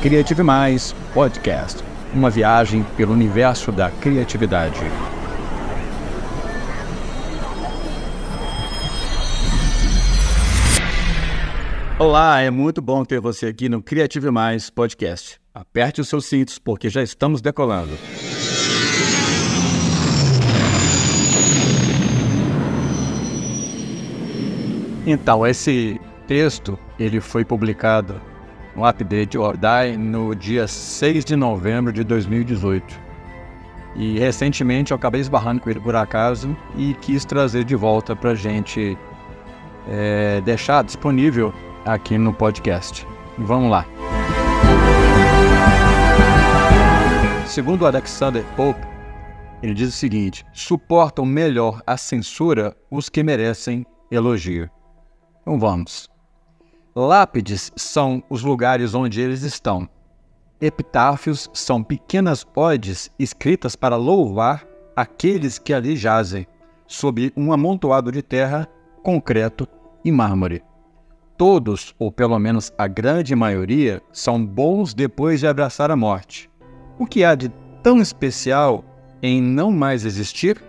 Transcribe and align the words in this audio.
Criative 0.00 0.44
Mais 0.44 0.94
Podcast 1.12 1.88
uma 2.14 2.30
viagem 2.30 2.84
pelo 2.96 3.12
universo 3.12 3.70
da 3.72 3.90
criatividade. 3.90 4.80
Olá, 11.98 12.40
é 12.40 12.50
muito 12.50 12.80
bom 12.80 13.04
ter 13.04 13.20
você 13.20 13.46
aqui 13.46 13.68
no 13.68 13.82
Criative 13.82 14.30
Mais 14.30 14.70
Podcast. 14.70 15.40
Aperte 15.52 16.00
os 16.00 16.08
seus 16.08 16.26
cintos 16.26 16.58
porque 16.58 16.88
já 16.88 17.02
estamos 17.02 17.40
decolando. 17.40 17.92
Então, 25.04 25.46
esse 25.46 26.00
texto 26.26 26.78
ele 26.98 27.20
foi 27.20 27.44
publicado 27.44 28.20
no 28.78 28.86
Update 28.86 29.36
or 29.36 29.56
Die 29.56 29.96
no 29.96 30.34
dia 30.36 30.68
6 30.68 31.24
de 31.24 31.34
novembro 31.34 31.92
de 31.92 32.04
2018. 32.04 33.08
E 33.96 34.18
recentemente 34.20 34.92
eu 34.92 34.96
acabei 34.96 35.20
esbarrando 35.20 35.60
com 35.60 35.68
ele 35.68 35.80
por 35.80 35.96
acaso 35.96 36.56
e 36.76 36.94
quis 36.94 37.24
trazer 37.24 37.64
de 37.64 37.74
volta 37.74 38.14
para 38.14 38.36
gente 38.36 38.96
é, 39.88 40.40
deixar 40.42 40.84
disponível 40.84 41.52
aqui 41.84 42.16
no 42.16 42.32
podcast. 42.32 43.04
Vamos 43.36 43.70
lá. 43.70 43.84
Segundo 47.46 47.84
Alexander 47.84 48.44
Pope, 48.54 48.86
ele 49.60 49.74
diz 49.74 49.88
o 49.88 49.92
seguinte: 49.92 50.46
suportam 50.52 51.26
melhor 51.26 51.82
a 51.84 51.96
censura 51.96 52.76
os 52.88 53.08
que 53.08 53.24
merecem 53.24 53.84
elogio. 54.12 54.70
Então 55.42 55.58
vamos. 55.58 56.08
Lápides 56.94 57.70
são 57.76 58.22
os 58.28 58.42
lugares 58.42 58.94
onde 58.94 59.20
eles 59.20 59.42
estão. 59.42 59.88
Epitáfios 60.60 61.48
são 61.52 61.82
pequenas 61.82 62.44
odes 62.56 63.10
escritas 63.18 63.76
para 63.76 63.96
louvar 63.96 64.66
aqueles 64.96 65.58
que 65.58 65.72
ali 65.72 65.94
jazem, 65.94 66.46
sob 66.86 67.32
um 67.36 67.52
amontoado 67.52 68.10
de 68.10 68.22
terra, 68.22 68.66
concreto 69.02 69.68
e 70.04 70.10
mármore. 70.10 70.64
Todos, 71.36 71.94
ou 72.00 72.10
pelo 72.10 72.36
menos 72.40 72.72
a 72.76 72.88
grande 72.88 73.36
maioria, 73.36 74.02
são 74.12 74.44
bons 74.44 74.92
depois 74.92 75.38
de 75.38 75.46
abraçar 75.46 75.88
a 75.90 75.96
morte. 75.96 76.50
O 76.98 77.06
que 77.06 77.22
há 77.22 77.36
de 77.36 77.48
tão 77.80 78.00
especial 78.00 78.84
em 79.22 79.40
não 79.40 79.70
mais 79.70 80.04
existir? 80.04 80.60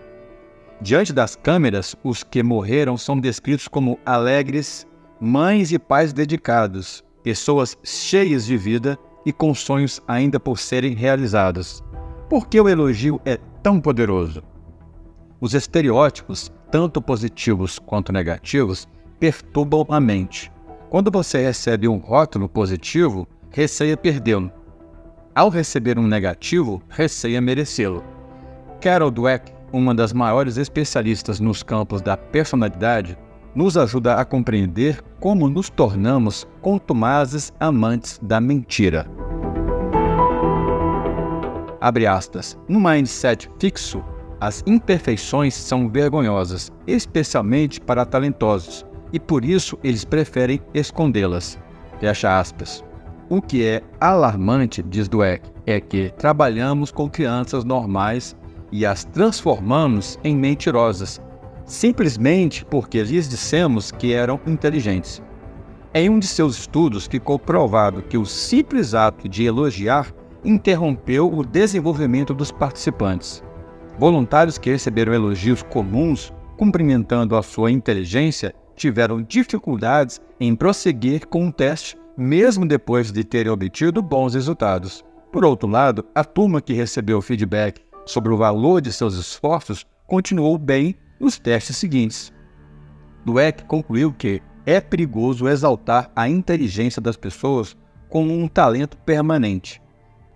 Diante 0.80 1.12
das 1.12 1.34
câmeras, 1.34 1.96
os 2.04 2.22
que 2.22 2.40
morreram 2.42 2.96
são 2.96 3.18
descritos 3.18 3.66
como 3.66 3.98
alegres, 4.06 4.86
mães 5.20 5.70
e 5.70 5.78
pais 5.78 6.14
dedicados, 6.14 7.04
pessoas 7.22 7.76
cheias 7.84 8.46
de 8.46 8.56
vida 8.56 8.98
e 9.26 9.32
com 9.32 9.54
sonhos 9.54 10.00
ainda 10.08 10.40
por 10.40 10.58
serem 10.58 10.94
realizados. 10.94 11.84
Por 12.28 12.48
que 12.48 12.58
o 12.58 12.68
elogio 12.68 13.20
é 13.26 13.36
tão 13.62 13.78
poderoso? 13.80 14.42
Os 15.38 15.52
estereótipos, 15.52 16.50
tanto 16.70 17.02
positivos 17.02 17.78
quanto 17.78 18.12
negativos, 18.12 18.88
perturbam 19.18 19.84
a 19.90 20.00
mente. 20.00 20.50
Quando 20.88 21.10
você 21.10 21.42
recebe 21.42 21.86
um 21.86 21.98
rótulo 21.98 22.48
positivo, 22.48 23.28
receia 23.50 23.96
perdê-lo. 23.96 24.50
Ao 25.34 25.50
receber 25.50 25.98
um 25.98 26.06
negativo, 26.06 26.82
receia 26.88 27.40
merecê-lo. 27.40 28.02
Carol 28.80 29.10
Dweck, 29.10 29.52
uma 29.72 29.94
das 29.94 30.12
maiores 30.12 30.56
especialistas 30.56 31.38
nos 31.38 31.62
campos 31.62 32.00
da 32.00 32.16
personalidade, 32.16 33.18
nos 33.54 33.76
ajuda 33.76 34.14
a 34.14 34.24
compreender 34.24 35.02
como 35.18 35.48
nos 35.48 35.68
tornamos 35.68 36.46
contumazes 36.60 37.52
amantes 37.58 38.18
da 38.22 38.40
mentira. 38.40 39.06
Abre 41.80 42.06
aspas. 42.06 42.58
No 42.68 42.78
mindset 42.78 43.50
fixo, 43.58 44.04
as 44.40 44.62
imperfeições 44.66 45.54
são 45.54 45.88
vergonhosas, 45.88 46.70
especialmente 46.86 47.80
para 47.80 48.04
talentosos, 48.04 48.84
e 49.12 49.18
por 49.18 49.44
isso 49.44 49.78
eles 49.82 50.04
preferem 50.04 50.60
escondê-las. 50.74 51.58
Fecha 51.98 52.38
aspas. 52.38 52.84
O 53.28 53.40
que 53.40 53.64
é 53.64 53.82
alarmante, 54.00 54.82
diz 54.82 55.08
Dweck, 55.08 55.50
é 55.66 55.80
que 55.80 56.10
trabalhamos 56.18 56.90
com 56.90 57.08
crianças 57.08 57.64
normais 57.64 58.36
e 58.72 58.84
as 58.84 59.04
transformamos 59.04 60.18
em 60.24 60.36
mentirosas, 60.36 61.20
simplesmente 61.70 62.64
porque 62.64 63.00
lhes 63.00 63.28
dissemos 63.28 63.92
que 63.92 64.12
eram 64.12 64.40
inteligentes. 64.44 65.22
Em 65.94 66.10
um 66.10 66.18
de 66.18 66.26
seus 66.26 66.58
estudos 66.58 67.06
ficou 67.06 67.38
provado 67.38 68.02
que 68.02 68.18
o 68.18 68.26
simples 68.26 68.92
ato 68.92 69.28
de 69.28 69.44
elogiar 69.44 70.12
interrompeu 70.44 71.32
o 71.32 71.44
desenvolvimento 71.44 72.34
dos 72.34 72.50
participantes. 72.50 73.42
Voluntários 73.98 74.58
que 74.58 74.70
receberam 74.70 75.14
elogios 75.14 75.62
comuns, 75.62 76.32
cumprimentando 76.56 77.36
a 77.36 77.42
sua 77.42 77.70
inteligência, 77.70 78.52
tiveram 78.74 79.22
dificuldades 79.22 80.20
em 80.40 80.56
prosseguir 80.56 81.26
com 81.28 81.46
o 81.46 81.52
teste, 81.52 81.96
mesmo 82.16 82.66
depois 82.66 83.12
de 83.12 83.22
terem 83.22 83.52
obtido 83.52 84.02
bons 84.02 84.34
resultados. 84.34 85.04
Por 85.30 85.44
outro 85.44 85.68
lado, 85.68 86.04
a 86.14 86.24
turma 86.24 86.60
que 86.60 86.72
recebeu 86.72 87.22
feedback 87.22 87.80
sobre 88.06 88.32
o 88.32 88.36
valor 88.36 88.80
de 88.80 88.92
seus 88.92 89.14
esforços 89.14 89.86
continuou 90.06 90.58
bem 90.58 90.96
nos 91.20 91.38
testes 91.38 91.76
seguintes. 91.76 92.32
Dweck 93.24 93.64
concluiu 93.64 94.12
que 94.12 94.42
é 94.64 94.80
perigoso 94.80 95.46
exaltar 95.46 96.10
a 96.16 96.28
inteligência 96.28 97.00
das 97.00 97.16
pessoas 97.16 97.76
como 98.08 98.32
um 98.36 98.48
talento 98.48 98.96
permanente. 98.98 99.80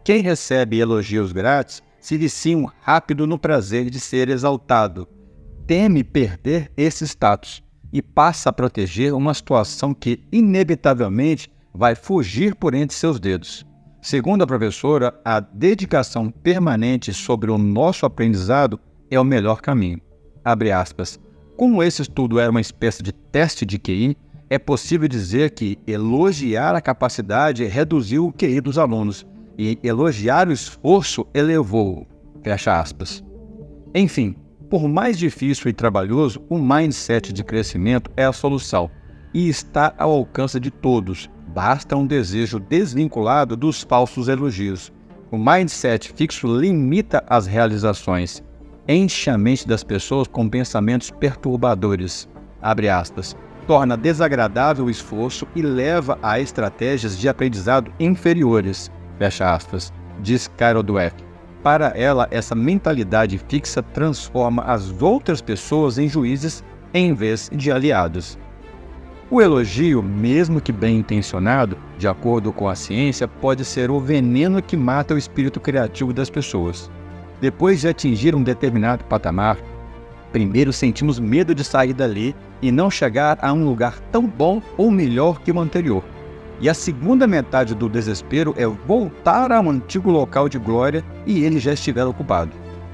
Quem 0.04 0.20
recebe 0.20 0.78
elogios 0.78 1.32
grátis 1.32 1.82
se 1.98 2.18
vicia 2.18 2.56
um 2.56 2.68
rápido 2.82 3.26
no 3.26 3.38
prazer 3.38 3.88
de 3.88 3.98
ser 3.98 4.28
exaltado, 4.28 5.08
teme 5.66 6.04
perder 6.04 6.70
esse 6.76 7.04
status 7.04 7.62
e 7.90 8.02
passa 8.02 8.50
a 8.50 8.52
proteger 8.52 9.14
uma 9.14 9.32
situação 9.32 9.94
que, 9.94 10.22
inevitavelmente, 10.30 11.50
vai 11.72 11.94
fugir 11.94 12.54
por 12.54 12.74
entre 12.74 12.94
seus 12.94 13.18
dedos. 13.18 13.64
Segundo 14.02 14.42
a 14.42 14.46
professora, 14.46 15.18
a 15.24 15.40
dedicação 15.40 16.30
permanente 16.30 17.14
sobre 17.14 17.50
o 17.50 17.56
nosso 17.56 18.04
aprendizado 18.04 18.78
é 19.10 19.18
o 19.18 19.24
melhor 19.24 19.62
caminho. 19.62 20.00
Abre 20.44 20.70
aspas. 20.70 21.18
Como 21.56 21.82
esse 21.82 22.02
estudo 22.02 22.38
era 22.38 22.50
uma 22.50 22.60
espécie 22.60 23.02
de 23.02 23.12
teste 23.12 23.64
de 23.64 23.78
QI, 23.78 24.16
é 24.50 24.58
possível 24.58 25.08
dizer 25.08 25.50
que 25.50 25.78
elogiar 25.86 26.74
a 26.74 26.80
capacidade 26.80 27.64
reduziu 27.64 28.26
o 28.26 28.32
QI 28.32 28.60
dos 28.60 28.76
alunos 28.76 29.26
e 29.56 29.78
elogiar 29.82 30.48
o 30.48 30.52
esforço 30.52 31.26
elevou-o. 31.32 32.06
Fecha 32.42 32.78
aspas. 32.78 33.24
Enfim, 33.94 34.36
por 34.68 34.86
mais 34.86 35.16
difícil 35.18 35.70
e 35.70 35.72
trabalhoso, 35.72 36.44
o 36.48 36.58
mindset 36.58 37.32
de 37.32 37.42
crescimento 37.42 38.10
é 38.16 38.24
a 38.24 38.32
solução 38.32 38.90
e 39.32 39.48
está 39.48 39.94
ao 39.96 40.10
alcance 40.10 40.60
de 40.60 40.70
todos. 40.70 41.30
Basta 41.54 41.96
um 41.96 42.06
desejo 42.06 42.58
desvinculado 42.58 43.56
dos 43.56 43.82
falsos 43.82 44.28
elogios. 44.28 44.92
O 45.30 45.38
mindset 45.38 46.12
fixo 46.12 46.46
limita 46.46 47.24
as 47.28 47.46
realizações 47.46 48.42
enche 48.88 49.30
a 49.30 49.38
mente 49.38 49.66
das 49.66 49.82
pessoas 49.82 50.28
com 50.28 50.48
pensamentos 50.48 51.10
perturbadores, 51.10 52.28
aspas, 52.60 53.36
torna 53.66 53.96
desagradável 53.96 54.86
o 54.86 54.90
esforço 54.90 55.46
e 55.54 55.62
leva 55.62 56.18
a 56.22 56.38
estratégias 56.38 57.18
de 57.18 57.28
aprendizado 57.28 57.92
inferiores, 57.98 58.90
aspas, 59.40 59.92
diz 60.20 60.48
Carol 60.56 60.82
Dweck. 60.82 61.24
Para 61.62 61.88
ela, 61.96 62.28
essa 62.30 62.54
mentalidade 62.54 63.38
fixa 63.38 63.82
transforma 63.82 64.62
as 64.64 64.90
outras 65.00 65.40
pessoas 65.40 65.96
em 65.96 66.08
juízes 66.08 66.62
em 66.92 67.14
vez 67.14 67.50
de 67.52 67.72
aliados. 67.72 68.38
O 69.30 69.40
elogio, 69.40 70.02
mesmo 70.02 70.60
que 70.60 70.70
bem 70.70 70.98
intencionado, 70.98 71.78
de 71.96 72.06
acordo 72.06 72.52
com 72.52 72.68
a 72.68 72.74
ciência, 72.74 73.26
pode 73.26 73.64
ser 73.64 73.90
o 73.90 73.98
veneno 73.98 74.62
que 74.62 74.76
mata 74.76 75.14
o 75.14 75.18
espírito 75.18 75.58
criativo 75.58 76.12
das 76.12 76.28
pessoas. 76.28 76.90
Depois 77.40 77.80
de 77.80 77.88
atingir 77.88 78.34
um 78.34 78.42
determinado 78.42 79.04
patamar, 79.04 79.58
primeiro 80.32 80.72
sentimos 80.72 81.18
medo 81.18 81.54
de 81.54 81.64
sair 81.64 81.92
dali 81.92 82.34
e 82.62 82.72
não 82.72 82.90
chegar 82.90 83.38
a 83.42 83.52
um 83.52 83.64
lugar 83.64 83.98
tão 84.12 84.26
bom 84.26 84.62
ou 84.76 84.90
melhor 84.90 85.40
que 85.40 85.52
o 85.52 85.60
anterior. 85.60 86.02
E 86.60 86.68
a 86.68 86.74
segunda 86.74 87.26
metade 87.26 87.74
do 87.74 87.88
desespero 87.88 88.54
é 88.56 88.66
voltar 88.66 89.50
ao 89.52 89.68
antigo 89.68 90.10
local 90.10 90.48
de 90.48 90.58
glória 90.58 91.04
e 91.26 91.44
ele 91.44 91.58
já 91.58 91.72
estiver 91.72 92.04
ocupado. 92.04 92.52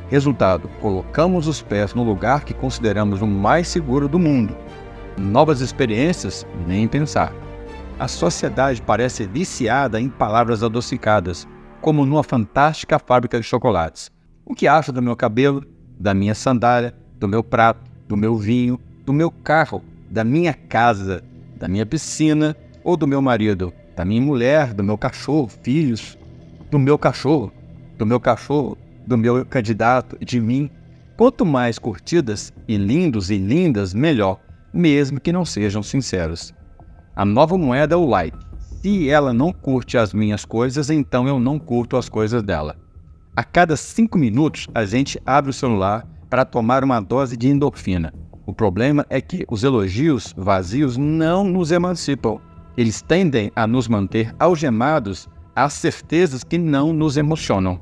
Resultado: 0.09 0.69
colocamos 0.81 1.47
os 1.47 1.63
pés 1.63 1.95
no 1.95 2.03
lugar 2.03 2.45
que 2.45 2.55
consideramos 2.55 3.23
o 3.23 3.27
mais 3.27 3.69
seguro 3.69 4.09
do 4.09 4.19
mundo. 4.19 4.57
Novas 5.17 5.61
experiências, 5.61 6.47
nem 6.67 6.89
pensar. 6.89 7.33
A 7.99 8.09
sociedade 8.09 8.81
parece 8.81 9.27
viciada 9.27 10.01
em 10.01 10.09
palavras 10.09 10.63
adocicadas, 10.63 11.47
como 11.81 12.07
numa 12.07 12.25
fantástica 12.25 12.99
fábrica 12.99 13.39
de 13.39 13.47
chocolates. 13.47 14.11
O 14.50 14.55
que 14.55 14.67
acha 14.67 14.91
do 14.91 15.00
meu 15.00 15.14
cabelo, 15.14 15.64
da 15.99 16.12
minha 16.12 16.35
sandália, 16.35 16.93
do 17.19 17.29
meu 17.29 17.43
prato, 17.43 17.81
do 18.08 18.17
meu 18.17 18.37
vinho, 18.37 18.81
do 19.06 19.12
meu 19.12 19.31
carro, 19.31 19.82
da 20.11 20.25
minha 20.25 20.52
casa, 20.52 21.23
da 21.56 21.69
minha 21.69 21.87
piscina 21.87 22.56
ou 22.82 22.97
do 22.97 23.06
meu 23.06 23.23
marido? 23.23 23.73
da 24.00 24.05
minha 24.06 24.23
mulher, 24.23 24.73
do 24.73 24.82
meu 24.82 24.97
cachorro, 24.97 25.47
filhos, 25.62 26.17
do 26.70 26.79
meu 26.79 26.97
cachorro, 26.97 27.52
do 27.99 28.06
meu 28.06 28.19
cachorro, 28.19 28.79
do 29.06 29.19
meu 29.19 29.44
candidato, 29.44 30.17
de 30.25 30.41
mim. 30.41 30.70
Quanto 31.19 31.44
mais 31.44 31.79
curtidas 31.79 32.50
e 32.67 32.79
lindos 32.79 33.31
e 33.31 33.37
lindas, 33.37 33.93
melhor, 33.93 34.41
mesmo 34.73 35.20
que 35.20 35.31
não 35.31 35.44
sejam 35.44 35.82
sinceros. 35.82 36.55
A 37.14 37.26
nova 37.26 37.58
moeda 37.58 37.94
é 37.94 37.99
o 37.99 38.06
like. 38.06 38.38
Se 38.81 39.11
ela 39.11 39.35
não 39.35 39.53
curte 39.53 39.99
as 39.99 40.14
minhas 40.14 40.46
coisas, 40.46 40.88
então 40.88 41.29
eu 41.29 41.38
não 41.38 41.58
curto 41.58 41.99
as 41.99 42.08
coisas 42.08 42.43
dela. 42.43 42.76
A 43.41 43.43
cada 43.43 43.75
cinco 43.75 44.19
minutos, 44.19 44.69
a 44.75 44.85
gente 44.85 45.19
abre 45.25 45.49
o 45.49 45.55
celular 45.55 46.07
para 46.29 46.45
tomar 46.45 46.85
uma 46.85 47.01
dose 47.01 47.39
de 47.39 47.49
endorfina. 47.49 48.13
O 48.45 48.53
problema 48.53 49.07
é 49.09 49.19
que 49.19 49.47
os 49.49 49.65
elogios 49.65 50.35
vazios 50.37 50.99
não 50.99 51.43
nos 51.43 51.73
emancipam. 51.73 52.39
Eles 52.77 53.01
tendem 53.01 53.51
a 53.57 53.67
nos 53.67 53.89
manter 53.89 54.35
algemados 54.39 55.27
às 55.57 55.73
certezas 55.73 56.45
que 56.45 56.59
não 56.59 56.93
nos 56.93 57.17
emocionam. 57.17 57.81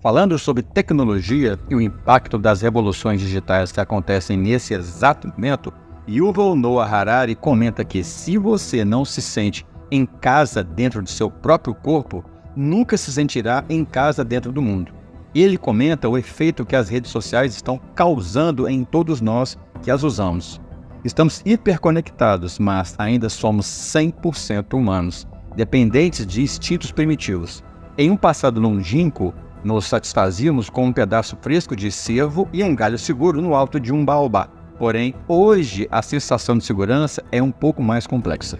Falando 0.00 0.38
sobre 0.38 0.62
tecnologia 0.62 1.58
e 1.68 1.74
o 1.74 1.80
impacto 1.80 2.38
das 2.38 2.62
revoluções 2.62 3.20
digitais 3.20 3.72
que 3.72 3.80
acontecem 3.80 4.36
nesse 4.36 4.74
exato 4.74 5.26
momento, 5.26 5.72
Yuval 6.08 6.54
Noah 6.54 6.88
Harari 6.88 7.34
comenta 7.34 7.84
que 7.84 8.04
se 8.04 8.38
você 8.38 8.84
não 8.84 9.04
se 9.04 9.20
sente 9.20 9.66
em 9.94 10.04
casa 10.04 10.64
dentro 10.64 11.02
de 11.02 11.10
seu 11.10 11.30
próprio 11.30 11.72
corpo, 11.72 12.24
nunca 12.56 12.96
se 12.96 13.12
sentirá 13.12 13.64
em 13.68 13.84
casa 13.84 14.24
dentro 14.24 14.50
do 14.50 14.60
mundo. 14.60 14.92
Ele 15.32 15.56
comenta 15.56 16.08
o 16.08 16.18
efeito 16.18 16.64
que 16.64 16.74
as 16.74 16.88
redes 16.88 17.10
sociais 17.10 17.54
estão 17.54 17.78
causando 17.94 18.68
em 18.68 18.84
todos 18.84 19.20
nós 19.20 19.56
que 19.82 19.90
as 19.90 20.02
usamos. 20.02 20.60
Estamos 21.04 21.42
hiperconectados, 21.44 22.58
mas 22.58 22.94
ainda 22.98 23.28
somos 23.28 23.66
100% 23.66 24.74
humanos, 24.74 25.28
dependentes 25.54 26.26
de 26.26 26.42
instintos 26.42 26.90
primitivos. 26.90 27.62
Em 27.96 28.10
um 28.10 28.16
passado 28.16 28.60
longínquo, 28.60 29.32
nos 29.62 29.86
satisfazíamos 29.86 30.68
com 30.68 30.86
um 30.86 30.92
pedaço 30.92 31.36
fresco 31.40 31.76
de 31.76 31.90
cervo 31.90 32.48
e 32.52 32.64
um 32.64 32.74
galho 32.74 32.98
seguro 32.98 33.40
no 33.40 33.54
alto 33.54 33.78
de 33.78 33.92
um 33.92 34.04
baobá. 34.04 34.48
Porém, 34.78 35.14
hoje 35.28 35.86
a 35.90 36.02
sensação 36.02 36.58
de 36.58 36.64
segurança 36.64 37.22
é 37.30 37.40
um 37.40 37.52
pouco 37.52 37.82
mais 37.82 38.06
complexa. 38.06 38.58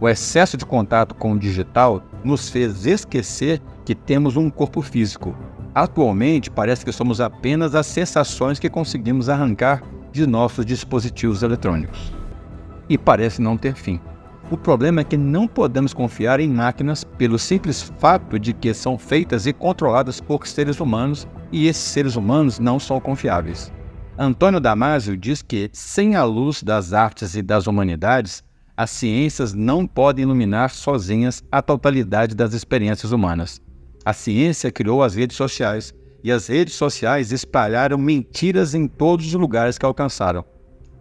O 0.00 0.08
excesso 0.08 0.56
de 0.56 0.64
contato 0.64 1.14
com 1.14 1.32
o 1.32 1.38
digital 1.38 2.02
nos 2.22 2.48
fez 2.48 2.86
esquecer 2.86 3.60
que 3.84 3.94
temos 3.94 4.36
um 4.36 4.48
corpo 4.48 4.80
físico. 4.80 5.36
Atualmente, 5.74 6.50
parece 6.50 6.84
que 6.84 6.92
somos 6.92 7.20
apenas 7.20 7.74
as 7.74 7.86
sensações 7.86 8.58
que 8.58 8.70
conseguimos 8.70 9.28
arrancar 9.28 9.82
de 10.12 10.26
nossos 10.26 10.64
dispositivos 10.64 11.42
eletrônicos. 11.42 12.12
E 12.88 12.96
parece 12.96 13.42
não 13.42 13.56
ter 13.56 13.74
fim. 13.74 14.00
O 14.50 14.56
problema 14.56 15.02
é 15.02 15.04
que 15.04 15.16
não 15.16 15.46
podemos 15.46 15.92
confiar 15.92 16.40
em 16.40 16.48
máquinas 16.48 17.04
pelo 17.04 17.38
simples 17.38 17.82
fato 17.98 18.38
de 18.38 18.54
que 18.54 18.72
são 18.72 18.96
feitas 18.96 19.46
e 19.46 19.52
controladas 19.52 20.20
por 20.20 20.46
seres 20.46 20.80
humanos 20.80 21.28
e 21.52 21.66
esses 21.66 21.82
seres 21.82 22.16
humanos 22.16 22.58
não 22.58 22.78
são 22.78 22.98
confiáveis. 23.00 23.72
Antônio 24.16 24.58
Damasio 24.58 25.16
diz 25.16 25.42
que, 25.42 25.70
sem 25.72 26.16
a 26.16 26.24
luz 26.24 26.62
das 26.62 26.92
artes 26.92 27.36
e 27.36 27.42
das 27.42 27.66
humanidades, 27.66 28.42
as 28.78 28.90
ciências 28.90 29.52
não 29.52 29.84
podem 29.84 30.22
iluminar 30.22 30.70
sozinhas 30.70 31.42
a 31.50 31.60
totalidade 31.60 32.32
das 32.32 32.54
experiências 32.54 33.10
humanas. 33.10 33.60
A 34.04 34.12
ciência 34.12 34.70
criou 34.70 35.02
as 35.02 35.16
redes 35.16 35.36
sociais 35.36 35.92
e 36.22 36.30
as 36.30 36.46
redes 36.46 36.74
sociais 36.74 37.32
espalharam 37.32 37.98
mentiras 37.98 38.76
em 38.76 38.86
todos 38.86 39.26
os 39.26 39.34
lugares 39.34 39.76
que 39.78 39.84
alcançaram. 39.84 40.44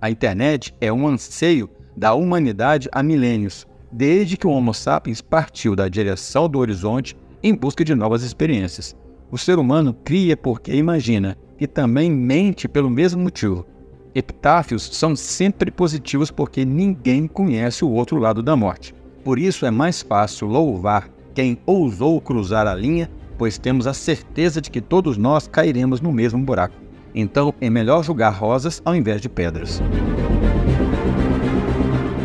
A 0.01 0.09
internet 0.09 0.73
é 0.81 0.91
um 0.91 1.07
anseio 1.07 1.69
da 1.95 2.15
humanidade 2.15 2.89
há 2.91 3.03
milênios, 3.03 3.67
desde 3.91 4.37
que 4.37 4.47
o 4.47 4.49
Homo 4.49 4.73
sapiens 4.73 5.21
partiu 5.21 5.75
da 5.75 5.87
direção 5.87 6.49
do 6.49 6.57
horizonte 6.57 7.15
em 7.43 7.53
busca 7.53 7.85
de 7.85 7.93
novas 7.93 8.23
experiências. 8.23 8.95
O 9.29 9.37
ser 9.37 9.59
humano 9.59 9.93
cria 9.93 10.35
porque 10.35 10.73
imagina 10.73 11.37
e 11.59 11.67
também 11.67 12.09
mente 12.09 12.67
pelo 12.67 12.89
mesmo 12.89 13.21
motivo. 13.21 13.67
Epitáfios 14.17 14.89
são 14.93 15.15
sempre 15.15 15.69
positivos 15.69 16.31
porque 16.31 16.65
ninguém 16.65 17.27
conhece 17.27 17.85
o 17.85 17.91
outro 17.91 18.17
lado 18.17 18.41
da 18.41 18.55
morte. 18.55 18.91
Por 19.23 19.37
isso 19.37 19.63
é 19.63 19.69
mais 19.69 20.01
fácil 20.01 20.47
louvar 20.47 21.07
quem 21.35 21.59
ousou 21.67 22.19
cruzar 22.19 22.65
a 22.65 22.73
linha, 22.73 23.11
pois 23.37 23.59
temos 23.59 23.85
a 23.85 23.93
certeza 23.93 24.59
de 24.59 24.71
que 24.71 24.81
todos 24.81 25.17
nós 25.17 25.47
cairemos 25.47 26.01
no 26.01 26.11
mesmo 26.11 26.43
buraco. 26.43 26.73
Então 27.13 27.53
é 27.61 27.69
melhor 27.69 28.03
julgar 28.03 28.31
rosas 28.31 28.81
ao 28.83 28.95
invés 28.95 29.21
de 29.21 29.29
pedras. 29.29 29.83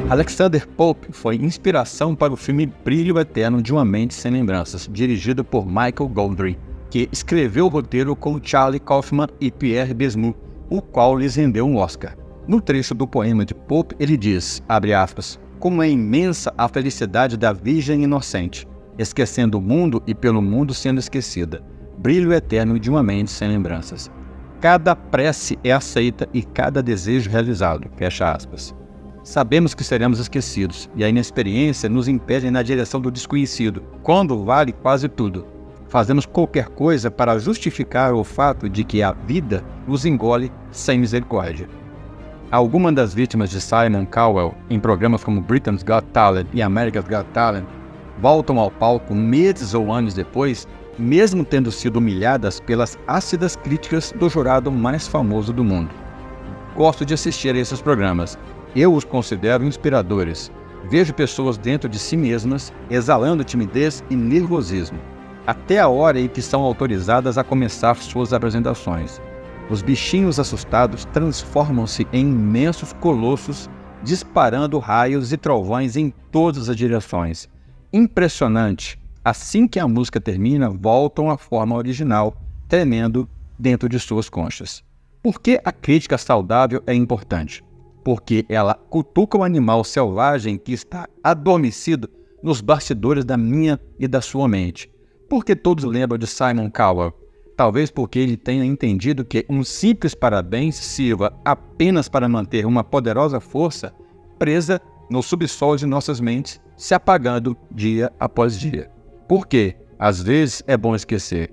Alexander 0.09 0.67
Pope 0.67 1.09
foi 1.13 1.37
inspiração 1.37 2.15
para 2.15 2.33
o 2.33 2.39
filme 2.39 2.73
Brilho 2.83 3.19
Eterno 3.19 3.61
de 3.61 3.71
uma 3.71 3.85
Mente 3.85 4.15
Sem 4.15 4.33
Lembranças, 4.33 4.89
dirigido 4.91 5.45
por 5.45 5.67
Michael 5.67 6.09
Goldry, 6.09 6.59
que 6.89 7.07
escreveu 7.13 7.67
o 7.67 7.69
roteiro 7.69 8.17
com 8.17 8.41
Charlie 8.43 8.81
Kaufman 8.81 9.29
e 9.39 9.51
Pierre 9.51 9.93
Besmu, 9.93 10.35
o 10.73 10.81
qual 10.81 11.19
lhes 11.19 11.35
rendeu 11.35 11.67
um 11.67 11.77
Oscar. 11.77 12.17
No 12.49 12.59
trecho 12.59 12.95
do 12.95 13.07
poema 13.07 13.45
de 13.45 13.55
Pope, 13.55 13.95
ele 14.01 14.17
diz, 14.17 14.63
aspas, 14.67 15.39
como 15.61 15.83
é 15.83 15.91
imensa 15.91 16.53
a 16.57 16.67
felicidade 16.67 17.37
da 17.37 17.53
Virgem 17.53 18.03
Inocente, 18.03 18.67
esquecendo 18.99 19.59
o 19.59 19.61
mundo 19.61 20.03
e 20.07 20.15
pelo 20.15 20.41
mundo 20.41 20.73
sendo 20.73 20.99
esquecida. 20.99 21.63
Brilho 21.99 22.33
eterno 22.33 22.81
de 22.81 22.89
uma 22.89 23.03
mente 23.03 23.31
sem 23.31 23.49
lembranças. 23.49 24.11
Cada 24.63 24.97
prece 24.97 25.59
é 25.63 25.73
aceita 25.73 26.27
e 26.33 26.43
cada 26.43 26.83
desejo 26.83 27.29
realizado. 27.29 27.91
Fecha 27.97 28.33
aspas. 28.33 28.75
Sabemos 29.23 29.75
que 29.75 29.85
seremos 29.85 30.19
esquecidos, 30.19 30.89
e 30.97 31.05
a 31.05 31.09
inexperiência 31.09 31.87
nos 31.87 32.09
impede 32.09 32.51
na 32.51 32.63
direção 32.63 32.99
do 32.99 33.11
desconhecido, 33.11 33.83
quando 34.03 34.43
vale 34.43 34.73
quase 34.73 35.07
tudo. 35.07 35.47
Fazemos 35.93 36.25
qualquer 36.25 36.71
coisa 36.71 37.11
para 37.11 37.39
justificar 37.39 38.15
o 38.15 38.25
fato 38.25 38.67
de 38.67 38.83
que 38.83 39.03
a 39.03 39.13
vida 39.13 39.63
nos 39.87 40.07
engole 40.07 40.51
sem 40.71 40.99
misericórdia. 40.99 41.69
Algumas 42.51 42.95
das 42.95 43.13
vítimas 43.13 43.51
de 43.51 43.61
Simon 43.61 44.07
Cowell 44.07 44.55
em 44.71 44.81
programas 44.81 45.23
como 45.23 45.43
Britain's 45.43 45.83
Got 45.83 46.07
Talent 46.15 46.49
e 46.55 46.63
America's 46.63 47.05
Got 47.05 47.27
Talent 47.35 47.67
voltam 48.23 48.59
ao 48.59 48.71
palco 48.71 49.15
meses 49.15 49.75
ou 49.75 49.93
anos 49.93 50.15
depois, 50.15 50.67
mesmo 50.99 51.45
tendo 51.45 51.71
sido 51.71 51.99
humilhadas 51.99 52.59
pelas 52.59 52.99
ácidas 53.07 53.55
críticas 53.55 54.15
do 54.19 54.31
jurado 54.31 54.73
mais 54.73 55.07
famoso 55.07 55.53
do 55.53 55.63
mundo. 55.63 55.91
Gosto 56.75 57.05
de 57.05 57.13
assistir 57.13 57.55
a 57.55 57.59
esses 57.59 57.83
programas, 57.83 58.39
eu 58.75 58.95
os 58.95 59.05
considero 59.05 59.63
inspiradores. 59.63 60.51
Vejo 60.89 61.13
pessoas 61.13 61.59
dentro 61.59 61.87
de 61.87 61.99
si 61.99 62.17
mesmas 62.17 62.73
exalando 62.89 63.45
timidez 63.45 64.03
e 64.09 64.17
nervosismo, 64.17 64.99
até 65.47 65.79
a 65.79 65.89
hora 65.89 66.21
em 66.21 66.29
que 66.29 66.43
são 66.43 66.63
autorizadas 66.63 67.39
a 67.39 67.45
começar 67.45 67.97
suas 67.97 68.33
apresentações. 68.33 69.21
Os 69.71 69.83
bichinhos 69.83 70.39
assustados 70.39 71.05
transformam-se 71.07 72.07
em 72.13 72.21
imensos 72.21 72.93
colossos, 72.93 73.71
disparando 74.03 74.79
raios 74.79 75.33
e 75.33 75.37
trovões 75.37 75.97
em 75.97 76.13
todas 76.31 76.69
as 76.69 76.77
direções. 76.77 77.49
Impressionante! 77.93 79.01
Assim 79.25 79.69
que 79.69 79.79
a 79.79 79.87
música 79.87 80.21
termina, 80.21 80.69
voltam 80.69 81.31
à 81.31 81.39
forma 81.39 81.77
original, 81.77 82.35
tremendo 82.69 83.29
dentro 83.59 83.89
de 83.89 83.99
suas 84.01 84.29
conchas. 84.29 84.83
Por 85.23 85.41
que 85.41 85.61
a 85.65 85.71
crítica 85.71 86.19
saudável 86.19 86.83
é 86.87 86.93
importante? 86.93 87.63
porque 88.05 88.45
ela 88.49 88.75
cutuca 88.75 89.39
o 89.39 89.45
animal 89.45 89.85
selvagem 89.85 90.59
que 90.59 90.73
está 90.73 91.09
adormecido 91.23 92.09
nos 92.43 92.61
bastidores 92.61 93.25
da 93.25 93.37
minha 93.37 93.79
e 93.99 94.09
da 94.09 94.21
sua 94.21 94.49
mente. 94.49 94.91
Porque 95.33 95.57
todos 95.57 95.83
lembram 95.85 96.19
de 96.19 96.27
Simon 96.27 96.71
Cowell? 96.71 97.15
Talvez 97.57 97.91
porque 97.91 98.19
ele 98.19 98.37
tenha 98.37 98.67
entendido 98.67 99.25
que 99.25 99.47
um 99.49 99.65
simples 99.65 100.15
parabéns 100.15 100.77
sirva 100.77 101.33
apenas 101.43 102.07
para 102.07 102.29
manter 102.29 102.67
uma 102.67 102.85
poderosa 102.85 103.41
força 103.41 103.95
presa 104.39 104.79
no 105.09 105.23
subsolo 105.23 105.79
de 105.79 105.87
nossas 105.87 106.21
mentes, 106.21 106.61
se 106.77 106.93
apagando 106.93 107.57
dia 107.71 108.13
após 108.21 108.61
dia. 108.61 108.91
Por 109.27 109.47
quê? 109.47 109.75
Às 109.99 110.23
vezes 110.23 110.63
é 110.67 110.77
bom 110.77 110.95
esquecer. 110.95 111.51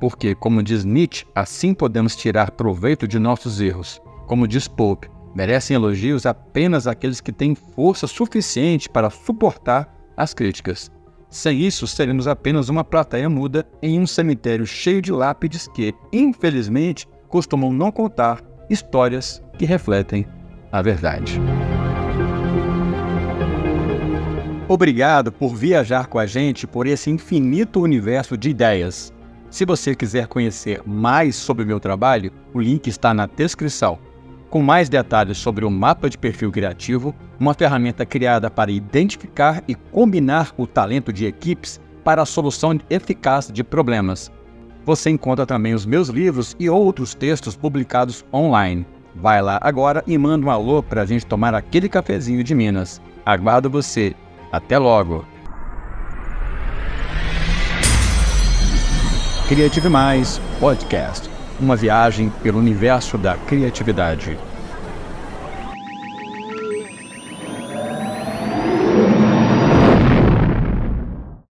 Porque, 0.00 0.34
como 0.34 0.62
diz 0.62 0.82
Nietzsche, 0.82 1.26
assim 1.34 1.74
podemos 1.74 2.16
tirar 2.16 2.52
proveito 2.52 3.06
de 3.06 3.18
nossos 3.18 3.60
erros. 3.60 4.00
Como 4.26 4.48
diz 4.48 4.66
Pope, 4.66 5.10
Merecem 5.34 5.74
elogios 5.74 6.24
apenas 6.24 6.86
aqueles 6.86 7.20
que 7.20 7.30
têm 7.30 7.54
força 7.54 8.06
suficiente 8.06 8.88
para 8.88 9.10
suportar 9.10 9.94
as 10.16 10.32
críticas. 10.32 10.90
Sem 11.30 11.60
isso, 11.60 11.86
seremos 11.86 12.26
apenas 12.26 12.68
uma 12.68 12.82
plateia 12.82 13.28
muda 13.28 13.66
em 13.82 14.00
um 14.00 14.06
cemitério 14.06 14.66
cheio 14.66 15.02
de 15.02 15.12
lápides 15.12 15.68
que, 15.68 15.94
infelizmente, 16.12 17.06
costumam 17.28 17.70
não 17.72 17.92
contar 17.92 18.42
histórias 18.70 19.42
que 19.58 19.66
refletem 19.66 20.26
a 20.72 20.80
verdade. 20.80 21.38
Obrigado 24.66 25.32
por 25.32 25.54
viajar 25.54 26.06
com 26.06 26.18
a 26.18 26.26
gente 26.26 26.66
por 26.66 26.86
esse 26.86 27.10
infinito 27.10 27.80
universo 27.80 28.36
de 28.36 28.50
ideias. 28.50 29.12
Se 29.50 29.64
você 29.64 29.94
quiser 29.94 30.26
conhecer 30.26 30.82
mais 30.86 31.36
sobre 31.36 31.64
o 31.64 31.66
meu 31.66 31.80
trabalho, 31.80 32.30
o 32.52 32.60
link 32.60 32.86
está 32.86 33.14
na 33.14 33.26
descrição. 33.26 33.98
com 34.50 34.62
mais 34.62 34.88
detalhes 34.88 35.38
sobre 35.38 35.64
o 35.64 35.70
mapa 35.70 36.08
de 36.08 36.16
perfil 36.16 36.50
criativo, 36.50 37.14
uma 37.38 37.54
ferramenta 37.54 38.04
criada 38.04 38.50
para 38.50 38.70
identificar 38.70 39.62
e 39.68 39.74
combinar 39.74 40.52
o 40.56 40.66
talento 40.66 41.12
de 41.12 41.26
equipes 41.26 41.80
para 42.02 42.22
a 42.22 42.26
solução 42.26 42.78
eficaz 42.90 43.50
de 43.52 43.62
problemas. 43.62 44.30
Você 44.84 45.10
encontra 45.10 45.44
também 45.44 45.74
os 45.74 45.84
meus 45.84 46.08
livros 46.08 46.56
e 46.58 46.68
outros 46.68 47.14
textos 47.14 47.56
publicados 47.56 48.24
online. 48.32 48.86
Vai 49.14 49.42
lá 49.42 49.58
agora 49.62 50.02
e 50.06 50.16
manda 50.16 50.46
um 50.46 50.50
alô 50.50 50.82
para 50.82 51.02
a 51.02 51.06
gente 51.06 51.26
tomar 51.26 51.54
aquele 51.54 51.88
cafezinho 51.88 52.42
de 52.42 52.54
Minas. 52.54 53.00
Aguardo 53.24 53.68
você. 53.68 54.14
Até 54.50 54.78
logo! 54.78 55.24
Criative 59.48 59.88
Mais 59.88 60.40
Podcast 60.60 61.38
uma 61.60 61.74
viagem 61.76 62.30
pelo 62.42 62.58
universo 62.58 63.18
da 63.18 63.36
criatividade. 63.36 64.38